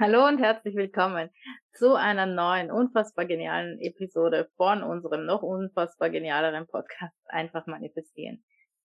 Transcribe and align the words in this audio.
Hallo 0.00 0.28
und 0.28 0.38
herzlich 0.38 0.76
willkommen 0.76 1.28
zu 1.72 1.96
einer 1.96 2.24
neuen, 2.24 2.70
unfassbar 2.70 3.24
genialen 3.24 3.80
Episode 3.80 4.48
von 4.56 4.84
unserem 4.84 5.26
noch 5.26 5.42
unfassbar 5.42 6.08
genialeren 6.08 6.68
Podcast 6.68 7.16
Einfach 7.26 7.66
manifestieren. 7.66 8.44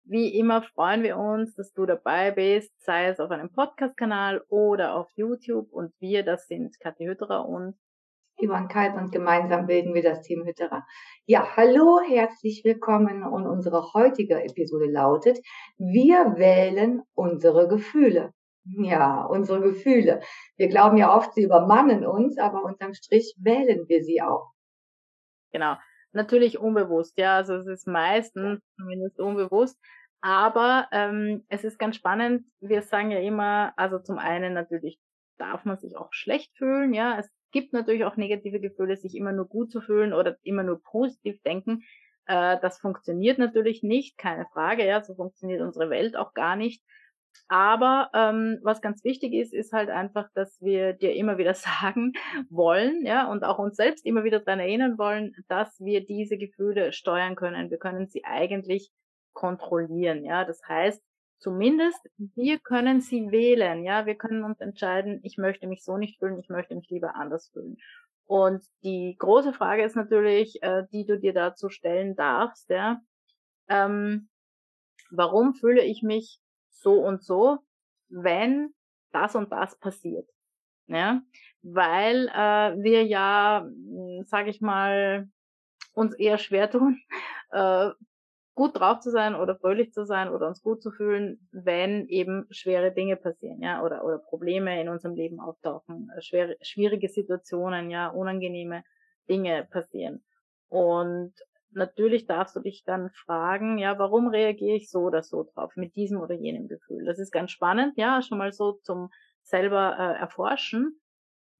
Wie 0.02 0.36
immer 0.36 0.60
freuen 0.62 1.04
wir 1.04 1.16
uns, 1.16 1.54
dass 1.54 1.72
du 1.72 1.86
dabei 1.86 2.32
bist, 2.32 2.72
sei 2.82 3.06
es 3.06 3.20
auf 3.20 3.30
einem 3.30 3.52
Podcast-Kanal 3.52 4.42
oder 4.48 4.96
auf 4.96 5.08
YouTube. 5.14 5.70
Und 5.70 5.92
wir, 6.00 6.24
das 6.24 6.48
sind 6.48 6.80
Kathi 6.80 7.06
Hütterer 7.06 7.48
und 7.48 7.76
Ivan 8.40 8.66
Kalt 8.66 8.96
und 8.96 9.12
gemeinsam 9.12 9.68
bilden 9.68 9.94
wir 9.94 10.02
das 10.02 10.22
Team 10.22 10.44
Hütterer. 10.44 10.84
Ja, 11.26 11.56
hallo, 11.56 12.00
herzlich 12.08 12.62
willkommen 12.64 13.22
und 13.22 13.46
unsere 13.46 13.92
heutige 13.94 14.42
Episode 14.42 14.90
lautet, 14.90 15.38
wir 15.76 16.34
wählen 16.38 17.02
unsere 17.14 17.68
Gefühle. 17.68 18.32
Ja, 18.76 19.24
unsere 19.24 19.60
Gefühle. 19.60 20.20
Wir 20.56 20.68
glauben 20.68 20.96
ja 20.96 21.16
oft, 21.16 21.34
sie 21.34 21.42
übermannen 21.42 22.06
uns, 22.06 22.38
aber 22.38 22.64
unterm 22.64 22.94
Strich 22.94 23.34
wählen 23.38 23.88
wir 23.88 24.04
sie 24.04 24.20
auch. 24.20 24.52
Genau. 25.52 25.76
Natürlich 26.12 26.58
unbewusst, 26.58 27.18
ja. 27.18 27.36
Also 27.36 27.54
es 27.54 27.66
ist 27.66 27.86
meistens 27.86 28.60
zumindest 28.76 29.18
unbewusst. 29.20 29.78
Aber 30.20 30.88
ähm, 30.92 31.44
es 31.48 31.64
ist 31.64 31.78
ganz 31.78 31.96
spannend. 31.96 32.44
Wir 32.60 32.82
sagen 32.82 33.10
ja 33.10 33.20
immer, 33.20 33.72
also 33.76 33.98
zum 33.98 34.18
einen 34.18 34.52
natürlich 34.52 34.98
darf 35.38 35.64
man 35.64 35.78
sich 35.78 35.96
auch 35.96 36.12
schlecht 36.12 36.56
fühlen, 36.56 36.92
ja. 36.92 37.18
Es 37.18 37.30
gibt 37.52 37.72
natürlich 37.72 38.04
auch 38.04 38.16
negative 38.16 38.60
Gefühle, 38.60 38.96
sich 38.96 39.14
immer 39.14 39.32
nur 39.32 39.48
gut 39.48 39.70
zu 39.70 39.80
fühlen 39.80 40.12
oder 40.12 40.36
immer 40.42 40.64
nur 40.64 40.82
positiv 40.82 41.40
denken. 41.42 41.84
Äh, 42.26 42.58
das 42.60 42.80
funktioniert 42.80 43.38
natürlich 43.38 43.82
nicht, 43.82 44.18
keine 44.18 44.46
Frage, 44.52 44.84
ja. 44.86 45.02
So 45.02 45.14
funktioniert 45.14 45.62
unsere 45.62 45.88
Welt 45.90 46.16
auch 46.16 46.34
gar 46.34 46.56
nicht. 46.56 46.82
Aber 47.48 48.10
ähm, 48.12 48.58
was 48.62 48.82
ganz 48.82 49.02
wichtig 49.04 49.32
ist, 49.32 49.54
ist 49.54 49.72
halt 49.72 49.88
einfach, 49.88 50.28
dass 50.34 50.60
wir 50.60 50.92
dir 50.92 51.14
immer 51.14 51.38
wieder 51.38 51.54
sagen 51.54 52.12
wollen, 52.50 53.06
ja, 53.06 53.30
und 53.30 53.42
auch 53.42 53.58
uns 53.58 53.76
selbst 53.76 54.04
immer 54.04 54.22
wieder 54.24 54.40
daran 54.40 54.60
erinnern 54.60 54.98
wollen, 54.98 55.34
dass 55.48 55.80
wir 55.80 56.04
diese 56.04 56.36
Gefühle 56.36 56.92
steuern 56.92 57.36
können. 57.36 57.70
Wir 57.70 57.78
können 57.78 58.06
sie 58.06 58.24
eigentlich 58.24 58.90
kontrollieren, 59.32 60.24
ja. 60.24 60.44
Das 60.44 60.60
heißt, 60.68 61.02
zumindest 61.38 61.98
wir 62.34 62.58
können 62.58 63.00
sie 63.00 63.30
wählen, 63.30 63.82
ja. 63.82 64.04
Wir 64.04 64.16
können 64.16 64.44
uns 64.44 64.60
entscheiden, 64.60 65.20
ich 65.22 65.38
möchte 65.38 65.66
mich 65.66 65.82
so 65.84 65.96
nicht 65.96 66.18
fühlen, 66.18 66.38
ich 66.38 66.50
möchte 66.50 66.74
mich 66.74 66.88
lieber 66.90 67.14
anders 67.14 67.48
fühlen. 67.52 67.78
Und 68.26 68.62
die 68.82 69.16
große 69.18 69.54
Frage 69.54 69.84
ist 69.84 69.96
natürlich, 69.96 70.62
äh, 70.62 70.84
die 70.92 71.06
du 71.06 71.18
dir 71.18 71.32
dazu 71.32 71.70
stellen 71.70 72.14
darfst, 72.14 72.68
ja. 72.68 73.00
Ähm, 73.70 74.28
warum 75.10 75.54
fühle 75.54 75.82
ich 75.82 76.02
mich 76.02 76.40
so 76.80 76.94
und 76.94 77.22
so, 77.22 77.58
wenn 78.08 78.74
das 79.12 79.34
und 79.34 79.52
das 79.52 79.78
passiert. 79.78 80.28
Ja, 80.86 81.20
weil 81.62 82.28
äh, 82.28 82.82
wir 82.82 83.04
ja, 83.04 83.62
hm, 83.66 84.24
sage 84.24 84.48
ich 84.50 84.60
mal, 84.62 85.28
uns 85.92 86.14
eher 86.14 86.38
schwer 86.38 86.70
tun, 86.70 86.98
äh, 87.50 87.90
gut 88.54 88.78
drauf 88.78 89.00
zu 89.00 89.10
sein 89.10 89.34
oder 89.34 89.56
fröhlich 89.56 89.92
zu 89.92 90.04
sein 90.04 90.30
oder 90.30 90.48
uns 90.48 90.62
gut 90.62 90.82
zu 90.82 90.90
fühlen, 90.90 91.46
wenn 91.52 92.08
eben 92.08 92.46
schwere 92.50 92.90
Dinge 92.92 93.16
passieren, 93.16 93.60
ja, 93.60 93.82
oder 93.84 94.02
oder 94.04 94.18
Probleme 94.18 94.80
in 94.80 94.88
unserem 94.88 95.14
Leben 95.14 95.40
auftauchen, 95.40 96.10
äh, 96.16 96.22
schwere, 96.22 96.56
schwierige 96.62 97.08
Situationen, 97.08 97.90
ja, 97.90 98.08
unangenehme 98.08 98.82
Dinge 99.28 99.68
passieren. 99.70 100.24
Und 100.68 101.34
natürlich 101.70 102.26
darfst 102.26 102.56
du 102.56 102.60
dich 102.60 102.84
dann 102.84 103.10
fragen, 103.10 103.78
ja, 103.78 103.98
warum 103.98 104.28
reagiere 104.28 104.76
ich 104.76 104.90
so 104.90 105.00
oder 105.00 105.22
so 105.22 105.48
drauf, 105.54 105.76
mit 105.76 105.96
diesem 105.96 106.20
oder 106.20 106.34
jenem 106.34 106.68
Gefühl. 106.68 107.04
Das 107.04 107.18
ist 107.18 107.30
ganz 107.30 107.50
spannend, 107.50 107.96
ja, 107.96 108.22
schon 108.22 108.38
mal 108.38 108.52
so 108.52 108.72
zum 108.82 109.10
selber 109.42 109.96
äh, 109.98 110.18
erforschen. 110.18 111.00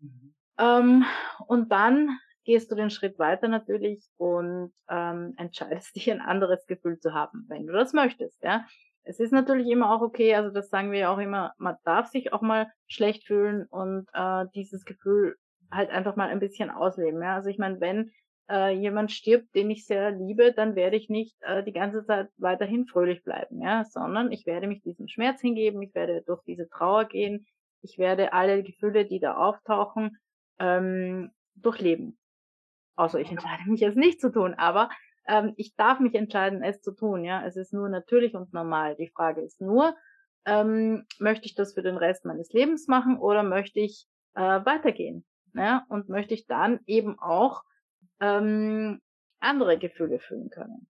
Mhm. 0.00 0.34
Ähm, 0.58 1.04
und 1.46 1.70
dann 1.72 2.18
gehst 2.44 2.70
du 2.70 2.74
den 2.74 2.90
Schritt 2.90 3.18
weiter 3.18 3.48
natürlich 3.48 4.08
und 4.16 4.72
ähm, 4.88 5.34
entscheidest 5.36 5.94
dich, 5.96 6.10
ein 6.10 6.20
anderes 6.20 6.66
Gefühl 6.66 6.98
zu 6.98 7.12
haben, 7.12 7.44
wenn 7.48 7.66
du 7.66 7.72
das 7.72 7.92
möchtest, 7.92 8.42
ja. 8.42 8.64
Es 9.04 9.20
ist 9.20 9.32
natürlich 9.32 9.68
immer 9.68 9.90
auch 9.90 10.02
okay, 10.02 10.34
also 10.34 10.50
das 10.50 10.68
sagen 10.68 10.92
wir 10.92 10.98
ja 10.98 11.14
auch 11.14 11.18
immer, 11.18 11.54
man 11.56 11.76
darf 11.84 12.08
sich 12.08 12.34
auch 12.34 12.42
mal 12.42 12.70
schlecht 12.86 13.26
fühlen 13.26 13.64
und 13.70 14.06
äh, 14.12 14.44
dieses 14.54 14.84
Gefühl 14.84 15.36
halt 15.70 15.88
einfach 15.88 16.14
mal 16.16 16.28
ein 16.28 16.40
bisschen 16.40 16.70
ausleben. 16.70 17.22
Ja? 17.22 17.36
Also 17.36 17.48
ich 17.48 17.58
meine, 17.58 17.80
wenn 17.80 18.10
äh, 18.50 18.74
jemand 18.74 19.12
stirbt, 19.12 19.54
den 19.54 19.70
ich 19.70 19.86
sehr 19.86 20.10
liebe, 20.10 20.52
dann 20.52 20.74
werde 20.74 20.96
ich 20.96 21.08
nicht 21.08 21.36
äh, 21.42 21.62
die 21.62 21.72
ganze 21.72 22.04
Zeit 22.04 22.28
weiterhin 22.36 22.86
fröhlich 22.86 23.22
bleiben, 23.22 23.60
ja, 23.60 23.84
sondern 23.84 24.32
ich 24.32 24.46
werde 24.46 24.66
mich 24.66 24.82
diesem 24.82 25.08
Schmerz 25.08 25.40
hingeben, 25.40 25.82
ich 25.82 25.94
werde 25.94 26.22
durch 26.22 26.42
diese 26.44 26.68
Trauer 26.68 27.04
gehen, 27.04 27.46
ich 27.82 27.98
werde 27.98 28.32
alle 28.32 28.62
Gefühle, 28.62 29.04
die 29.04 29.20
da 29.20 29.36
auftauchen, 29.36 30.18
ähm, 30.58 31.30
durchleben. 31.54 32.18
Außer 32.96 33.20
ich 33.20 33.30
entscheide 33.30 33.68
mich 33.70 33.82
es 33.82 33.94
nicht 33.94 34.20
zu 34.20 34.30
tun, 34.30 34.54
aber 34.54 34.88
ähm, 35.28 35.52
ich 35.56 35.76
darf 35.76 36.00
mich 36.00 36.14
entscheiden, 36.14 36.62
es 36.62 36.80
zu 36.80 36.92
tun, 36.92 37.24
ja. 37.24 37.44
Es 37.46 37.56
ist 37.56 37.72
nur 37.72 37.88
natürlich 37.88 38.34
und 38.34 38.52
normal. 38.52 38.96
Die 38.96 39.08
Frage 39.08 39.42
ist 39.42 39.60
nur, 39.60 39.94
ähm, 40.46 41.04
möchte 41.18 41.46
ich 41.46 41.54
das 41.54 41.74
für 41.74 41.82
den 41.82 41.96
Rest 41.96 42.24
meines 42.24 42.52
Lebens 42.52 42.88
machen 42.88 43.18
oder 43.18 43.42
möchte 43.42 43.80
ich 43.80 44.06
äh, 44.34 44.40
weitergehen? 44.40 45.24
Ja? 45.54 45.84
Und 45.88 46.08
möchte 46.08 46.34
ich 46.34 46.46
dann 46.46 46.80
eben 46.86 47.18
auch 47.18 47.62
ähm, 48.20 49.00
andere 49.40 49.78
Gefühle 49.78 50.18
fühlen 50.18 50.50
können. 50.50 50.86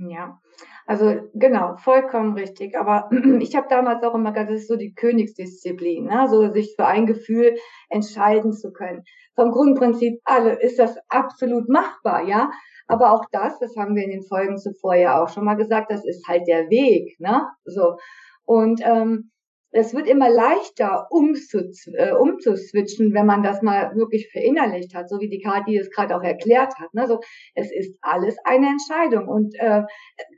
Ja, 0.00 0.40
also 0.86 1.28
genau, 1.34 1.76
vollkommen 1.76 2.34
richtig. 2.34 2.76
Aber 2.76 3.10
ich 3.40 3.56
habe 3.56 3.66
damals 3.68 4.02
auch 4.04 4.14
immer 4.14 4.32
gesagt, 4.32 4.50
das 4.50 4.60
ist 4.60 4.68
so 4.68 4.76
die 4.76 4.94
Königsdisziplin, 4.94 6.04
ne? 6.04 6.28
so 6.28 6.52
sich 6.52 6.74
für 6.76 6.86
ein 6.86 7.06
Gefühl 7.06 7.56
entscheiden 7.88 8.52
zu 8.52 8.72
können. 8.72 9.02
Vom 9.34 9.50
Grundprinzip 9.50 10.20
alle 10.24 10.60
ist 10.60 10.78
das 10.78 10.96
absolut 11.08 11.68
machbar, 11.68 12.22
ja. 12.22 12.50
Aber 12.86 13.12
auch 13.12 13.24
das, 13.32 13.58
das 13.58 13.76
haben 13.76 13.96
wir 13.96 14.04
in 14.04 14.10
den 14.10 14.22
Folgen 14.22 14.56
zuvor 14.56 14.94
ja 14.94 15.22
auch 15.22 15.28
schon 15.28 15.44
mal 15.44 15.56
gesagt, 15.56 15.90
das 15.90 16.06
ist 16.06 16.26
halt 16.28 16.46
der 16.46 16.70
Weg, 16.70 17.18
ne? 17.18 17.42
So 17.64 17.96
und 18.44 18.80
ähm, 18.84 19.30
es 19.70 19.94
wird 19.94 20.06
immer 20.08 20.30
leichter 20.30 21.08
äh, 21.10 22.12
umzuswitchen, 22.12 23.12
wenn 23.12 23.26
man 23.26 23.42
das 23.42 23.62
mal 23.62 23.94
wirklich 23.94 24.30
verinnerlicht 24.32 24.94
hat, 24.94 25.08
so 25.08 25.20
wie 25.20 25.28
die 25.28 25.40
Kati 25.40 25.76
es 25.76 25.90
gerade 25.90 26.16
auch 26.16 26.22
erklärt 26.22 26.74
hat. 26.78 26.92
Ne? 26.94 27.06
So, 27.06 27.20
es 27.54 27.70
ist 27.70 27.98
alles 28.00 28.36
eine 28.44 28.68
Entscheidung 28.68 29.28
und 29.28 29.54
äh, 29.58 29.82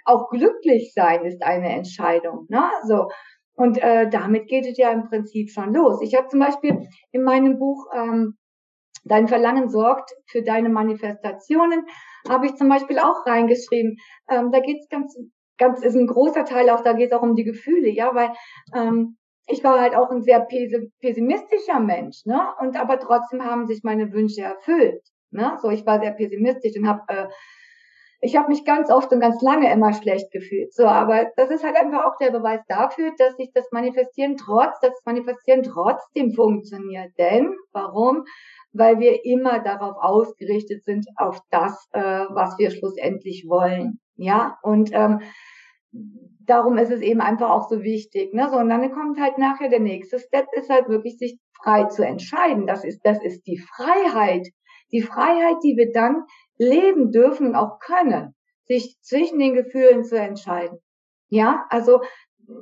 auch 0.05 0.29
glücklich 0.31 0.93
sein 0.95 1.25
ist 1.25 1.43
eine 1.43 1.71
Entscheidung. 1.71 2.47
Ne? 2.49 2.63
So 2.87 3.09
und 3.55 3.79
äh, 3.83 4.09
damit 4.09 4.49
geht 4.49 4.67
es 4.67 4.79
ja 4.79 4.91
im 4.91 5.09
Prinzip 5.09 5.51
schon 5.51 5.75
los. 5.75 6.01
Ich 6.03 6.15
habe 6.15 6.29
zum 6.29 6.41
Beispiel 6.41 6.89
in 7.13 7.23
meinem 7.23 7.59
Buch 7.59 7.87
ähm, 7.95 8.37
Dein 9.05 9.29
Verlangen 9.29 9.71
sorgt 9.71 10.13
für 10.27 10.43
deine 10.43 10.69
Manifestationen, 10.69 11.87
habe 12.29 12.45
ich 12.45 12.57
zum 12.57 12.69
Beispiel 12.69 12.99
auch 12.99 13.25
reingeschrieben. 13.25 13.97
Ähm, 14.29 14.51
da 14.53 14.61
geht 14.61 14.77
es 14.79 14.89
ganz 14.91 15.17
ganz 15.61 15.83
ist 15.83 15.95
ein 15.95 16.07
großer 16.07 16.45
Teil 16.45 16.71
auch, 16.71 16.81
da 16.81 16.95
geht 16.95 17.13
es 17.13 17.17
auch 17.17 17.23
um 17.23 17.37
die 17.37 17.45
Gefühle, 17.45 17.91
ja, 17.91 18.15
weil 18.15 18.31
ähm, 18.75 19.17
ich 19.51 19.65
war 19.65 19.81
halt 19.81 19.95
auch 19.95 20.11
ein 20.11 20.23
sehr 20.23 20.47
pessimistischer 21.01 21.81
Mensch, 21.81 22.25
ne? 22.25 22.41
Und 22.61 22.81
aber 22.81 22.99
trotzdem 22.99 23.45
haben 23.45 23.67
sich 23.67 23.83
meine 23.83 24.13
Wünsche 24.13 24.43
erfüllt, 24.43 25.03
ne? 25.31 25.57
So, 25.63 25.71
ich 25.71 25.85
war 25.87 26.01
sehr 26.01 26.13
pessimistisch 26.13 26.77
und 26.77 26.89
habe 26.89 27.03
äh, 27.09 27.27
ich 28.23 28.37
habe 28.37 28.49
mich 28.49 28.65
ganz 28.65 28.91
oft 28.91 29.11
und 29.13 29.21
ganz 29.21 29.41
lange 29.41 29.73
immer 29.73 29.95
schlecht 29.95 30.31
gefühlt. 30.31 30.75
So, 30.75 30.85
aber 30.85 31.31
das 31.37 31.51
ist 31.51 31.65
halt 31.65 31.77
einfach 31.77 32.05
auch 32.05 32.17
der 32.19 32.31
Beweis 32.31 32.61
dafür, 32.69 33.13
dass 33.17 33.37
sich 33.37 33.51
das 33.55 33.71
Manifestieren 33.73 34.37
trotz, 34.37 34.79
das 34.81 34.93
Manifestieren 35.07 35.63
trotzdem 35.63 36.33
funktioniert. 36.33 37.13
Denn 37.19 37.57
warum? 37.73 38.25
Weil 38.73 39.01
wir 39.01 39.25
immer 39.25 39.61
darauf 39.61 39.97
ausgerichtet 39.99 40.85
sind, 40.85 41.07
auf 41.17 41.39
das, 41.51 41.89
äh, 41.93 42.01
was 42.01 42.59
wir 42.59 42.71
schlussendlich 42.71 43.47
wollen. 43.49 44.01
Ja, 44.17 44.59
und 44.63 44.91
ähm, 44.93 45.21
darum 45.93 46.79
ist 46.79 46.91
es 46.91 47.01
eben 47.01 47.21
einfach 47.21 47.51
auch 47.51 47.69
so 47.69 47.83
wichtig. 47.83 48.35
Ne? 48.35 48.49
So, 48.51 48.57
und 48.57 48.69
dann 48.69 48.93
kommt 48.93 49.21
halt 49.21 49.39
nachher 49.39 49.69
der 49.69 49.81
nächste 49.81 50.19
Step, 50.19 50.47
ist 50.53 50.71
halt 50.71 50.89
wirklich 50.89 51.19
sich 51.19 51.39
frei 51.63 51.85
zu 51.85 52.05
entscheiden. 52.05 52.67
Das 52.67 52.85
ist, 52.85 53.01
das 53.05 53.23
ist 53.23 53.47
die 53.47 53.59
Freiheit. 53.59 54.49
Die 54.93 55.03
Freiheit, 55.03 55.57
die 55.63 55.77
wir 55.77 55.93
dann 55.93 56.25
leben 56.59 57.13
dürfen 57.13 57.49
und 57.49 57.55
auch 57.55 57.79
können, 57.79 58.35
sich 58.67 58.99
zwischen 59.03 59.39
den 59.39 59.55
Gefühlen 59.55 60.05
zu 60.05 60.19
entscheiden. 60.19 60.79
Ja, 61.29 61.67
also 61.71 62.01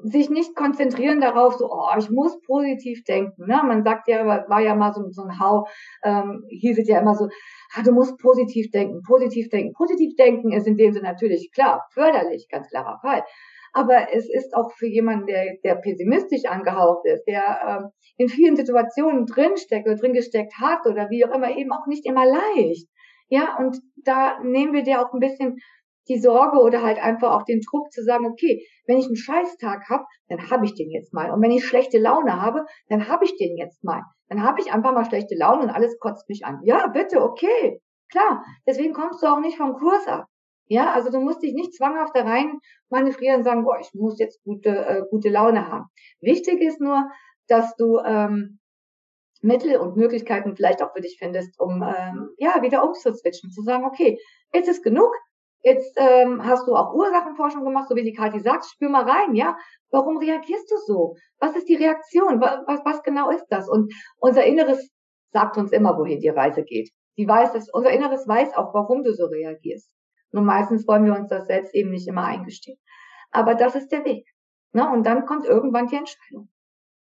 sich 0.04 0.30
nicht 0.30 0.54
konzentrieren 0.54 1.20
darauf, 1.20 1.54
so, 1.54 1.70
oh, 1.70 1.88
ich 1.98 2.10
muss 2.10 2.40
positiv 2.42 3.04
denken. 3.04 3.46
Ne? 3.46 3.60
Man 3.64 3.82
sagt 3.82 4.08
ja, 4.08 4.24
war 4.26 4.60
ja 4.60 4.74
mal 4.74 4.92
so, 4.92 5.02
so 5.10 5.22
ein 5.22 5.38
Hau, 5.40 5.66
ähm, 6.04 6.44
hieß 6.48 6.78
es 6.78 6.88
ja 6.88 7.00
immer 7.00 7.14
so, 7.14 7.28
ah, 7.74 7.82
du 7.82 7.92
musst 7.92 8.18
positiv 8.18 8.70
denken, 8.70 9.02
positiv 9.06 9.48
denken. 9.48 9.72
Positiv 9.72 10.14
denken 10.16 10.52
ist 10.52 10.66
in 10.66 10.76
dem 10.76 10.92
Sinne 10.92 11.08
natürlich 11.08 11.50
klar, 11.52 11.86
förderlich, 11.92 12.48
ganz 12.50 12.68
klarer 12.68 12.98
Fall. 13.00 13.24
Aber 13.72 14.08
es 14.12 14.28
ist 14.28 14.54
auch 14.54 14.72
für 14.72 14.86
jemanden, 14.86 15.26
der, 15.26 15.56
der 15.62 15.76
pessimistisch 15.76 16.46
angehaucht 16.46 17.04
ist, 17.04 17.24
der 17.26 17.60
ähm, 17.68 17.90
in 18.16 18.28
vielen 18.28 18.56
Situationen 18.56 19.26
drinsteckt 19.26 19.86
oder 19.86 19.96
drin 19.96 20.14
gesteckt 20.14 20.54
hat 20.60 20.86
oder 20.86 21.10
wie 21.10 21.24
auch 21.24 21.34
immer, 21.34 21.56
eben 21.56 21.72
auch 21.72 21.86
nicht 21.86 22.06
immer 22.06 22.24
leicht. 22.24 22.88
Ja, 23.28 23.58
und 23.58 23.78
da 24.04 24.40
nehmen 24.42 24.72
wir 24.72 24.82
dir 24.82 25.02
auch 25.02 25.12
ein 25.12 25.20
bisschen 25.20 25.58
die 26.08 26.18
Sorge 26.18 26.58
oder 26.58 26.82
halt 26.82 26.98
einfach 26.98 27.32
auch 27.32 27.44
den 27.44 27.60
Druck 27.60 27.92
zu 27.92 28.02
sagen, 28.02 28.26
okay, 28.26 28.66
wenn 28.86 28.98
ich 28.98 29.06
einen 29.06 29.16
Scheißtag 29.16 29.88
habe, 29.88 30.04
dann 30.28 30.50
habe 30.50 30.64
ich 30.64 30.74
den 30.74 30.90
jetzt 30.90 31.12
mal. 31.12 31.30
Und 31.30 31.42
wenn 31.42 31.50
ich 31.50 31.66
schlechte 31.66 31.98
Laune 31.98 32.40
habe, 32.40 32.64
dann 32.88 33.08
habe 33.08 33.24
ich 33.24 33.36
den 33.36 33.56
jetzt 33.56 33.84
mal. 33.84 34.02
Dann 34.28 34.42
habe 34.42 34.60
ich 34.60 34.72
einfach 34.72 34.92
mal 34.92 35.04
schlechte 35.04 35.36
Laune 35.36 35.62
und 35.62 35.70
alles 35.70 35.98
kotzt 35.98 36.28
mich 36.28 36.44
an. 36.44 36.60
Ja, 36.62 36.86
bitte, 36.88 37.22
okay, 37.22 37.80
klar. 38.10 38.44
Deswegen 38.66 38.92
kommst 38.92 39.22
du 39.22 39.26
auch 39.26 39.40
nicht 39.40 39.56
vom 39.56 39.74
Kurs 39.74 40.06
ab. 40.06 40.26
Ja, 40.66 40.92
also 40.92 41.10
du 41.10 41.20
musst 41.20 41.42
dich 41.42 41.54
nicht 41.54 41.74
zwanghaft 41.74 42.14
da 42.14 42.22
rein 42.22 42.58
manövrieren 42.90 43.38
und 43.38 43.44
sagen, 43.44 43.64
boah, 43.64 43.78
ich 43.80 43.90
muss 43.94 44.18
jetzt 44.18 44.42
gute, 44.44 44.68
äh, 44.68 45.02
gute 45.10 45.30
Laune 45.30 45.68
haben. 45.68 45.86
Wichtig 46.20 46.60
ist 46.60 46.80
nur, 46.80 47.10
dass 47.46 47.74
du 47.76 47.98
ähm, 48.00 48.58
Mittel 49.40 49.76
und 49.76 49.96
Möglichkeiten 49.96 50.56
vielleicht 50.56 50.82
auch 50.82 50.92
für 50.92 51.00
dich 51.00 51.16
findest, 51.18 51.58
um 51.58 51.82
ähm, 51.82 52.30
ja 52.36 52.60
wieder 52.60 52.84
umzuswitchen, 52.84 53.50
zu 53.50 53.62
sagen, 53.62 53.84
okay, 53.84 54.18
ist 54.52 54.82
genug, 54.82 55.12
jetzt 55.62 55.96
ähm, 55.96 56.44
hast 56.44 56.66
du 56.66 56.74
auch 56.74 56.94
Ursachenforschung 56.94 57.64
gemacht, 57.64 57.88
so 57.88 57.96
wie 57.96 58.04
die 58.04 58.14
Kathi 58.14 58.40
sagt, 58.40 58.66
spür 58.66 58.88
mal 58.88 59.08
rein, 59.08 59.34
ja, 59.34 59.56
warum 59.90 60.18
reagierst 60.18 60.70
du 60.70 60.76
so? 60.86 61.16
Was 61.38 61.56
ist 61.56 61.68
die 61.68 61.76
Reaktion? 61.76 62.40
Was, 62.40 62.80
was, 62.84 63.02
genau 63.02 63.30
ist 63.30 63.46
das? 63.50 63.68
Und 63.68 63.92
unser 64.18 64.44
Inneres 64.44 64.90
sagt 65.32 65.56
uns 65.56 65.72
immer, 65.72 65.96
wohin 65.98 66.20
die 66.20 66.28
Reise 66.28 66.62
geht. 66.62 66.90
Die 67.16 67.26
weiß 67.26 67.54
es, 67.54 67.68
unser 67.72 67.90
Inneres 67.90 68.26
weiß 68.26 68.54
auch, 68.54 68.72
warum 68.74 69.02
du 69.02 69.12
so 69.12 69.26
reagierst. 69.26 69.90
Nur 70.30 70.44
meistens 70.44 70.86
wollen 70.86 71.04
wir 71.04 71.14
uns 71.14 71.28
das 71.28 71.46
selbst 71.46 71.74
eben 71.74 71.90
nicht 71.90 72.06
immer 72.06 72.24
eingestehen. 72.24 72.78
Aber 73.30 73.54
das 73.54 73.74
ist 73.74 73.90
der 73.90 74.04
Weg. 74.04 74.26
Ne? 74.72 74.88
Und 74.90 75.04
dann 75.04 75.26
kommt 75.26 75.46
irgendwann 75.46 75.88
die 75.88 75.96
Entscheidung. 75.96 76.48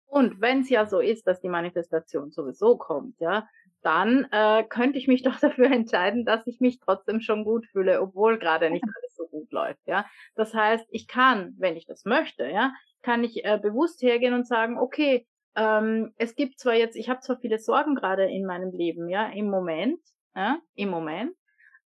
Und 0.08 0.42
wenn 0.42 0.62
es 0.62 0.70
ja 0.70 0.86
so 0.86 1.00
ist, 1.00 1.28
dass 1.28 1.40
die 1.40 1.50
Manifestation 1.50 2.32
sowieso 2.32 2.78
kommt, 2.78 3.20
ja, 3.20 3.48
dann 3.82 4.28
äh, 4.32 4.64
könnte 4.64 4.98
ich 4.98 5.08
mich 5.08 5.24
doch 5.24 5.40
dafür 5.40 5.72
entscheiden, 5.72 6.26
dass 6.26 6.46
ich 6.48 6.60
mich 6.60 6.80
trotzdem 6.80 7.22
schon 7.22 7.44
gut 7.44 7.66
fühle, 7.68 8.02
obwohl 8.02 8.40
gerade 8.40 8.70
nicht 8.70 8.84
alles 8.84 9.16
so 9.16 9.28
gut 9.28 9.52
läuft, 9.52 9.86
ja. 9.86 10.06
Das 10.36 10.54
heißt, 10.54 10.86
ich 10.90 11.08
kann, 11.08 11.56
wenn 11.58 11.76
ich 11.76 11.86
das 11.86 12.06
möchte, 12.06 12.48
ja, 12.48 12.74
kann 13.02 13.24
ich 13.24 13.46
äh, 13.46 13.60
bewusst 13.62 14.02
hergehen 14.02 14.34
und 14.34 14.48
sagen, 14.48 14.78
okay, 14.78 15.28
ähm, 15.56 16.14
es 16.18 16.36
gibt 16.36 16.60
zwar 16.60 16.76
jetzt, 16.76 16.96
ich 16.96 17.10
habe 17.10 17.22
zwar 17.22 17.40
viele 17.40 17.60
Sorgen 17.60 17.96
gerade 17.96 18.26
in 18.26 18.46
meinem 18.46 18.72
Leben, 18.72 19.10
ja, 19.10 19.28
im 19.30 19.50
Moment, 19.50 20.00
ja, 20.36 20.60
im 20.76 20.90
Moment, 20.90 21.34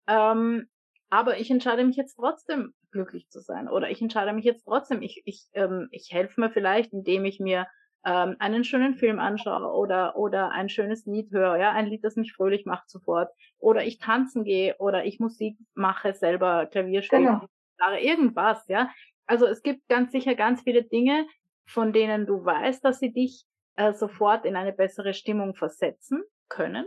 ähm, 0.09 0.69
aber 1.11 1.39
ich 1.39 1.51
entscheide 1.51 1.85
mich 1.85 1.97
jetzt 1.97 2.17
trotzdem 2.17 2.73
glücklich 2.91 3.29
zu 3.29 3.41
sein 3.41 3.69
oder 3.69 3.91
ich 3.91 4.01
entscheide 4.01 4.33
mich 4.33 4.45
jetzt 4.45 4.65
trotzdem, 4.65 5.03
ich, 5.03 5.23
ich, 5.25 5.47
ähm, 5.53 5.89
ich 5.91 6.09
helfe 6.11 6.41
mir 6.41 6.51
vielleicht, 6.51 6.93
indem 6.93 7.25
ich 7.25 7.39
mir 7.39 7.67
ähm, 8.05 8.37
einen 8.39 8.65
schönen 8.65 8.95
Film 8.95 9.19
anschaue 9.19 9.73
oder, 9.73 10.17
oder 10.17 10.51
ein 10.51 10.69
schönes 10.69 11.07
Lied 11.07 11.31
höre, 11.31 11.57
ja, 11.57 11.73
ein 11.73 11.87
Lied, 11.87 12.05
das 12.05 12.17
mich 12.17 12.33
fröhlich 12.33 12.67
macht 12.67 12.91
sofort 12.91 13.31
oder 13.59 13.85
ich 13.85 13.99
tanzen 13.99 14.45
gehe 14.45 14.77
oder 14.79 15.05
ich 15.05 15.21
Musik 15.21 15.57
mache, 15.75 16.15
selber 16.15 16.67
Klavier 16.67 17.03
spiele, 17.03 17.41
genau. 17.79 17.97
irgendwas, 18.01 18.67
ja. 18.69 18.91
Also 19.27 19.47
es 19.47 19.63
gibt 19.63 19.89
ganz 19.89 20.13
sicher 20.13 20.35
ganz 20.35 20.63
viele 20.63 20.83
Dinge, 20.83 21.27
von 21.67 21.93
denen 21.93 22.27
du 22.27 22.45
weißt, 22.45 22.85
dass 22.85 22.99
sie 22.99 23.13
dich 23.13 23.45
äh, 23.77 23.93
sofort 23.93 24.45
in 24.45 24.57
eine 24.57 24.73
bessere 24.73 25.15
Stimmung 25.15 25.55
versetzen 25.55 26.23
können 26.49 26.87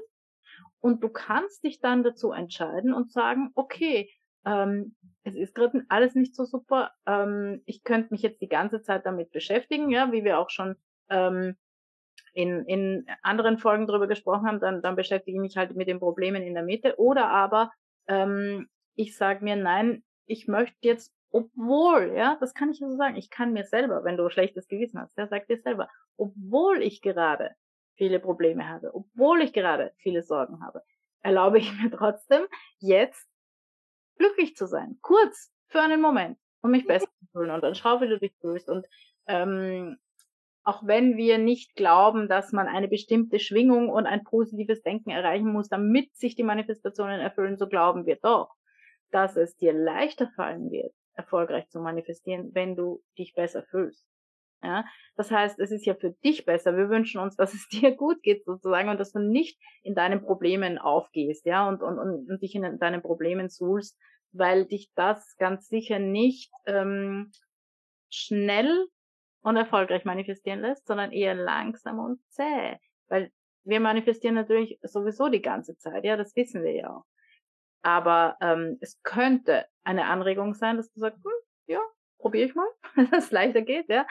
und 0.86 1.04
du 1.04 1.10
kannst 1.10 1.64
dich 1.64 1.80
dann 1.80 2.04
dazu 2.04 2.32
entscheiden 2.32 2.94
und 2.94 3.12
sagen, 3.12 3.50
okay, 3.56 4.12
ähm, 4.46 4.96
es 5.24 5.36
ist 5.36 5.56
gerade 5.56 5.84
alles 5.90 6.14
nicht 6.14 6.36
so 6.36 6.46
super. 6.46 6.92
Ähm, 7.08 7.64
ich 7.66 7.84
könnte 7.84 8.10
mich 8.12 8.22
jetzt 8.22 8.42
die 8.42 8.48
ganze 8.48 8.84
Zeit 8.84 9.06
damit 9.06 9.32
beschäftigen, 9.32 9.90
ja, 9.90 10.12
wie 10.12 10.24
wir 10.24 10.38
auch 10.38 10.52
schon 10.52 10.76
ähm, 11.10 11.56
in, 12.34 12.66
in 12.66 13.08
anderen 13.22 13.58
Folgen 13.58 13.88
drüber 13.88 14.08
gesprochen 14.08 14.48
haben, 14.48 14.60
dann, 14.60 14.82
dann 14.82 14.96
beschäftige 14.96 15.38
ich 15.38 15.42
mich 15.42 15.58
halt 15.58 15.76
mit 15.76 15.88
den 15.88 16.00
Problemen 16.00 16.44
in 16.44 16.54
der 16.54 16.64
Mitte. 16.64 17.00
Oder 17.00 17.30
aber 17.30 17.72
ähm, 18.08 18.68
ich 18.96 19.16
sage 19.16 19.44
mir, 19.44 19.56
nein, 19.56 20.04
ich 20.26 20.48
möchte 20.48 20.76
jetzt, 20.82 21.14
obwohl, 21.32 22.14
ja, 22.16 22.38
das 22.40 22.54
kann 22.54 22.70
ich 22.70 22.80
ja 22.80 22.90
so 22.90 22.98
sagen, 22.98 23.16
ich 23.16 23.30
kann 23.30 23.54
mir 23.54 23.64
selber, 23.64 24.04
wenn 24.04 24.18
du 24.18 24.30
schlechtes 24.30 24.68
Gewissen 24.68 25.00
hast, 25.00 25.18
ja, 25.18 25.28
sag 25.28 25.48
dir 25.48 25.58
selber, 25.58 25.90
obwohl 26.18 26.82
ich 26.82 27.02
gerade 27.02 27.52
viele 27.96 28.20
Probleme 28.20 28.68
habe, 28.68 28.94
obwohl 28.94 29.42
ich 29.42 29.54
gerade 29.54 29.94
viele 29.98 30.24
Sorgen 30.24 30.62
habe, 30.64 30.82
erlaube 31.22 31.60
ich 31.60 31.72
mir 31.82 31.92
trotzdem, 31.92 32.46
jetzt 32.80 33.30
glücklich 34.18 34.56
zu 34.56 34.68
sein. 34.68 34.98
Kurz, 35.02 35.52
für 35.68 35.82
einen 35.82 36.02
Moment, 36.02 36.38
um 36.62 36.72
mich 36.72 36.86
besser 36.86 37.08
zu 37.20 37.26
fühlen. 37.32 37.52
Und 37.52 37.62
dann 37.62 37.76
schau, 37.76 38.02
wie 38.02 38.08
du 38.08 38.20
dich 38.20 38.34
fühlst. 38.40 38.70
Und 38.70 38.88
ähm, 39.28 39.98
auch 40.66 40.86
wenn 40.86 41.16
wir 41.16 41.38
nicht 41.38 41.76
glauben, 41.76 42.28
dass 42.28 42.52
man 42.52 42.68
eine 42.68 42.88
bestimmte 42.88 43.40
Schwingung 43.40 43.88
und 43.90 44.08
ein 44.08 44.24
positives 44.24 44.82
Denken 44.82 45.12
erreichen 45.12 45.52
muss, 45.52 45.70
damit 45.70 46.16
sich 46.16 46.36
die 46.36 46.44
Manifestationen 46.44 47.22
erfüllen, 47.22 47.56
so 47.56 47.68
glauben 47.68 48.08
wir 48.08 48.18
doch, 48.18 48.50
dass 49.12 49.38
es 49.38 49.56
dir 49.56 49.74
leichter 49.74 50.28
fallen 50.36 50.72
wird, 50.72 50.92
erfolgreich 51.14 51.70
zu 51.70 51.80
manifestieren, 51.80 52.50
wenn 52.54 52.76
du 52.76 53.04
dich 53.18 53.36
besser 53.36 53.64
fühlst. 53.64 54.08
Ja, 54.64 54.84
das 55.16 55.30
heißt, 55.30 55.60
es 55.60 55.70
ist 55.70 55.86
ja 55.86 55.94
für 55.94 56.16
dich 56.24 56.46
besser. 56.46 56.76
Wir 56.76 56.90
wünschen 56.90 57.22
uns, 57.22 57.36
dass 57.36 57.54
es 57.54 57.68
dir 57.68 57.96
gut 57.96 58.24
geht 58.24 58.44
sozusagen 58.44 58.90
und 58.90 59.00
dass 59.00 59.12
du 59.12 59.20
nicht 59.20 59.60
in 59.84 59.94
deinen 59.94 60.22
Problemen 60.24 60.80
aufgehst, 60.80 61.46
ja, 61.46 61.70
und, 61.70 61.84
und, 61.84 62.00
und, 62.00 62.28
und 62.28 62.42
dich 62.42 62.56
in 62.56 62.80
deinen 62.80 63.04
Problemen 63.04 63.50
suhlst, 63.50 64.00
weil 64.32 64.66
dich 64.66 64.92
das 64.96 65.38
ganz 65.38 65.68
sicher 65.68 66.00
nicht 66.00 66.52
ähm, 66.66 67.32
schnell 68.10 68.88
und 69.46 69.58
erfolgreich 69.58 70.06
manifestieren 70.06 70.62
lässt, 70.62 70.88
sondern 70.88 71.12
eher 71.12 71.36
langsam 71.36 72.00
und 72.00 72.20
zäh. 72.30 72.78
Weil 73.08 73.32
wir 73.64 73.80
manifestieren 73.80 74.34
natürlich 74.34 74.80
sowieso 74.82 75.30
die 75.30 75.42
ganze 75.42 75.78
Zeit, 75.78 76.04
ja, 76.04 76.18
das 76.18 76.36
wissen 76.36 76.64
wir 76.64 76.74
ja 76.74 76.90
auch. 76.90 77.04
Aber 77.84 78.38
ähm, 78.42 78.80
es 78.82 79.00
könnte 79.04 79.66
eine 79.84 80.06
Anregung 80.06 80.56
sein, 80.56 80.78
dass 80.78 80.92
du 80.92 81.00
sagst, 81.00 81.24
hm, 81.24 81.32
ja, 81.68 81.80
probiere 82.18 82.48
ich 82.48 82.56
mal, 82.56 82.68
dass 83.12 83.26
es 83.26 83.32
leichter 83.32 83.62
geht, 83.62 83.88
ja. 83.88 84.08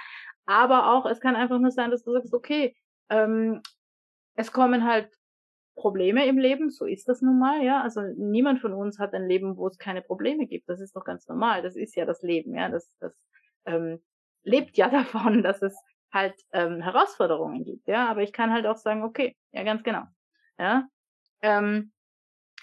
Aber 0.46 0.92
auch, 0.92 1.04
es 1.06 1.20
kann 1.20 1.34
einfach 1.34 1.58
nur 1.58 1.72
sein, 1.72 1.90
dass 1.90 2.04
du 2.04 2.12
sagst, 2.12 2.32
okay, 2.32 2.76
ähm, 3.10 3.60
es 4.36 4.52
kommen 4.52 4.84
halt 4.84 5.12
Probleme 5.74 6.26
im 6.26 6.38
Leben, 6.38 6.70
so 6.70 6.84
ist 6.84 7.08
das 7.08 7.22
nun 7.22 7.40
mal, 7.40 7.64
ja. 7.64 7.82
Also 7.82 8.02
niemand 8.16 8.60
von 8.60 8.72
uns 8.72 9.00
hat 9.00 9.14
ein 9.14 9.26
Leben, 9.26 9.56
wo 9.56 9.66
es 9.66 9.78
keine 9.78 10.02
Probleme 10.02 10.46
gibt. 10.46 10.68
Das 10.68 10.80
ist 10.80 10.94
doch 10.94 11.04
ganz 11.04 11.26
normal. 11.26 11.62
Das 11.62 11.74
ist 11.74 11.96
ja 11.96 12.04
das 12.04 12.22
Leben, 12.22 12.54
ja. 12.54 12.68
Das, 12.68 12.96
das 13.00 13.26
ähm, 13.64 14.00
lebt 14.44 14.76
ja 14.76 14.88
davon, 14.90 15.42
dass 15.42 15.62
es 15.62 15.76
halt 16.12 16.34
ähm, 16.52 16.80
Herausforderungen 16.80 17.64
gibt, 17.64 17.88
ja. 17.88 18.08
Aber 18.08 18.22
ich 18.22 18.32
kann 18.32 18.52
halt 18.52 18.66
auch 18.66 18.76
sagen, 18.76 19.02
okay, 19.02 19.36
ja, 19.52 19.64
ganz 19.64 19.82
genau, 19.82 20.04
ja. 20.58 20.86
Ähm, 21.42 21.92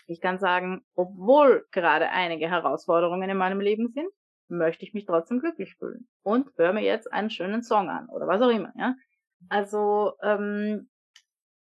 ich 0.07 0.21
kann 0.21 0.39
sagen, 0.39 0.83
obwohl 0.95 1.65
gerade 1.71 2.09
einige 2.09 2.49
Herausforderungen 2.49 3.29
in 3.29 3.37
meinem 3.37 3.59
Leben 3.59 3.89
sind, 3.89 4.09
möchte 4.47 4.85
ich 4.85 4.93
mich 4.93 5.05
trotzdem 5.05 5.39
glücklich 5.39 5.75
fühlen 5.75 6.07
und 6.23 6.49
höre 6.57 6.73
mir 6.73 6.83
jetzt 6.83 7.11
einen 7.11 7.29
schönen 7.29 7.63
Song 7.63 7.89
an 7.89 8.09
oder 8.09 8.27
was 8.27 8.41
auch 8.41 8.49
immer, 8.49 8.73
ja. 8.77 8.95
Also 9.49 10.13
ähm, 10.21 10.89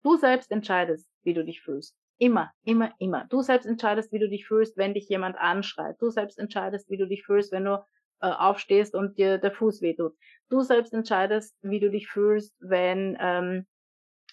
du 0.04 0.18
selbst 0.18 0.52
entscheidest, 0.52 1.10
wie 1.24 1.34
du 1.34 1.44
dich 1.44 1.62
fühlst. 1.62 1.96
Immer, 2.20 2.52
immer, 2.64 2.92
immer. 2.98 3.26
Du 3.30 3.42
selbst 3.42 3.68
entscheidest, 3.68 4.12
wie 4.12 4.20
du 4.20 4.28
dich 4.28 4.48
fühlst, 4.48 4.76
wenn 4.76 4.96
dich 4.96 5.08
jemand 5.08 5.38
anschreit. 5.38 5.98
Du 6.00 6.10
selbst 6.10 6.40
entscheidest, 6.40 6.90
wie 6.90 6.98
du 6.98 7.08
dich 7.08 7.24
fühlst, 7.24 7.52
wenn 7.52 7.66
du 7.66 7.86
äh, 8.22 8.28
aufstehst 8.28 8.96
und 8.96 9.18
dir 9.18 9.38
der 9.38 9.52
Fuß 9.52 9.82
wehtut. 9.82 10.14
Du 10.50 10.62
selbst 10.62 10.94
entscheidest, 10.94 11.56
wie 11.62 11.80
du 11.80 11.90
dich 11.90 12.08
fühlst, 12.08 12.56
wenn 12.60 13.18
ähm, 13.20 13.66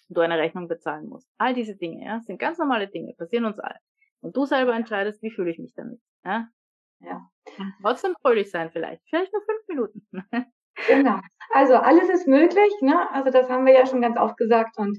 du 0.09 0.21
eine 0.21 0.37
Rechnung 0.37 0.67
bezahlen 0.67 1.07
musst. 1.07 1.29
All 1.37 1.53
diese 1.53 1.75
Dinge, 1.75 2.05
ja, 2.05 2.21
sind 2.21 2.39
ganz 2.39 2.57
normale 2.57 2.87
Dinge, 2.87 3.13
passieren 3.17 3.45
uns 3.45 3.59
alle. 3.59 3.79
Und 4.21 4.35
du 4.35 4.45
selber 4.45 4.75
entscheidest, 4.75 5.21
wie 5.21 5.31
fühle 5.31 5.51
ich 5.51 5.59
mich 5.59 5.73
damit. 5.75 5.99
Ja? 6.23 6.47
Ja. 6.99 7.29
Trotzdem 7.81 8.15
fröhlich 8.21 8.49
sein 8.49 8.71
vielleicht. 8.71 9.01
Vielleicht 9.09 9.31
nur 9.33 9.41
fünf 9.43 9.67
Minuten. 9.67 10.01
Genau. 10.87 11.19
Also 11.53 11.75
alles 11.75 12.09
ist 12.09 12.27
möglich, 12.27 12.73
ne? 12.81 13.09
Also 13.13 13.31
das 13.31 13.49
haben 13.49 13.65
wir 13.65 13.73
ja 13.73 13.85
schon 13.85 14.01
ganz 14.01 14.17
oft 14.17 14.35
gesagt 14.35 14.77
und 14.77 14.97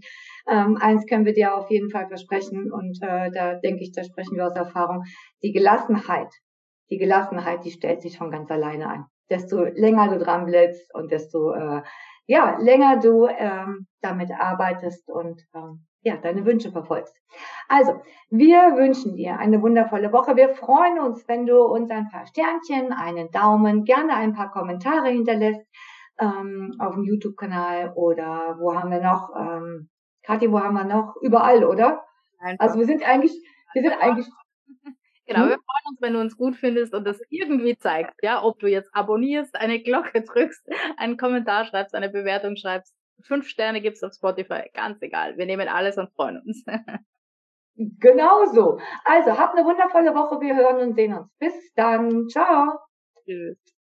ähm, 0.49 0.79
eins 0.81 1.07
können 1.07 1.27
wir 1.27 1.35
dir 1.35 1.55
auf 1.55 1.71
jeden 1.71 1.91
Fall 1.91 2.09
versprechen 2.09 2.73
und 2.73 2.99
äh, 3.03 3.31
da 3.31 3.55
denke 3.57 3.83
ich, 3.83 3.93
da 3.93 4.03
sprechen 4.03 4.37
wir 4.37 4.47
aus 4.47 4.57
Erfahrung. 4.57 5.03
Die 5.43 5.53
Gelassenheit, 5.53 6.33
die 6.91 6.99
Gelassenheit, 6.99 7.65
die 7.65 7.71
stellt 7.71 8.03
sich 8.03 8.15
schon 8.15 8.31
ganz 8.31 8.51
alleine 8.51 8.89
ein. 8.89 9.07
Desto 9.31 9.65
länger 9.65 10.09
du 10.09 10.19
dran 10.23 10.47
bleibst 10.47 10.95
und 10.95 11.11
desto 11.11 11.53
äh, 11.53 11.83
ja 12.27 12.57
länger 12.59 12.99
du 12.99 13.27
ähm, 13.27 13.87
damit 14.01 14.31
arbeitest 14.31 15.09
und 15.11 15.43
ähm, 15.55 15.87
ja, 16.07 16.17
deine 16.17 16.47
Wünsche 16.47 16.71
verfolgst. 16.71 17.13
Also, 17.69 18.01
wir 18.31 18.77
wünschen 18.77 19.17
dir 19.17 19.41
eine 19.41 19.61
wundervolle 19.61 20.13
Woche. 20.13 20.37
Wir 20.37 20.51
freuen 20.51 21.01
uns, 21.01 21.27
wenn 21.27 21.47
du 21.47 21.61
uns 21.65 21.91
ein 21.91 22.09
paar 22.09 22.25
Sternchen, 22.29 22.93
einen 22.93 23.33
Daumen, 23.33 23.83
gerne 23.83 24.15
ein 24.15 24.33
paar 24.33 24.53
Kommentare 24.53 25.09
hinterlässt 25.09 25.67
ähm, 26.21 26.77
auf 26.79 26.95
dem 26.95 27.03
YouTube-Kanal 27.03 27.93
oder 27.97 28.57
wo 28.61 28.73
haben 28.73 28.93
wir 28.93 29.01
noch? 29.01 29.31
Ähm, 29.37 29.89
Kathi, 30.23 30.53
wo 30.53 30.61
haben 30.61 30.75
wir 30.75 30.85
noch? 30.85 31.17
Überall, 31.23 31.65
oder? 31.65 32.05
Einfach. 32.39 32.67
Also 32.67 32.79
wir 32.79 32.87
sind 32.87 33.03
eigentlich, 33.03 33.33
wir 33.75 33.83
sind 33.83 34.01
eigentlich. 34.01 34.29
Genau, 35.29 35.41
hm? 35.41 35.49
wir 35.49 35.59
uns, 35.89 36.01
wenn 36.01 36.15
du 36.15 36.21
uns 36.21 36.37
gut 36.37 36.57
findest 36.57 36.95
und 36.95 37.05
das 37.05 37.21
irgendwie 37.31 37.77
zeigst, 37.79 38.15
ja, 38.23 38.43
ob 38.43 38.59
du 38.59 38.67
jetzt 38.67 38.95
abonnierst, 38.95 39.57
eine 39.57 39.81
Glocke 39.81 40.23
drückst, 40.23 40.69
einen 40.97 41.17
Kommentar 41.17 41.65
schreibst, 41.65 41.95
eine 41.95 42.09
Bewertung 42.09 42.57
schreibst, 42.57 42.95
fünf 43.23 43.49
Sterne 43.49 43.81
gibt's 43.81 44.03
auf 44.03 44.13
Spotify, 44.15 44.71
ganz 44.75 45.01
egal. 45.03 45.37
Wir 45.37 45.47
nehmen 45.47 45.69
alles 45.69 45.97
und 45.99 46.11
freuen 46.13 46.41
uns. 46.41 46.65
genau 47.77 48.45
so. 48.47 48.79
Also, 49.05 49.39
habt 49.39 49.57
eine 49.57 49.67
wundervolle 49.67 50.15
Woche. 50.15 50.41
Wir 50.41 50.57
hören 50.57 50.89
und 50.89 50.95
sehen 50.95 51.15
uns. 51.15 51.31
Bis 51.39 51.55
dann. 51.75 52.29
Ciao. 52.29 52.79
Tschüss. 53.25 53.76